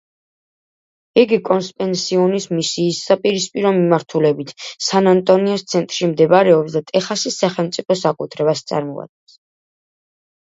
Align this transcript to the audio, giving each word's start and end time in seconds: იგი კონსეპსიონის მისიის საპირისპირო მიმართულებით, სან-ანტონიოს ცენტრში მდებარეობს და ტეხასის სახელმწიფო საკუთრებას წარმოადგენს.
იგი 1.23 1.37
კონსეპსიონის 1.47 2.47
მისიის 2.59 3.01
საპირისპირო 3.09 3.73
მიმართულებით, 3.75 4.53
სან-ანტონიოს 4.85 5.65
ცენტრში 5.73 6.09
მდებარეობს 6.13 6.77
და 6.79 6.83
ტეხასის 6.93 7.37
სახელმწიფო 7.45 7.99
საკუთრებას 8.05 8.65
წარმოადგენს. 8.73 9.37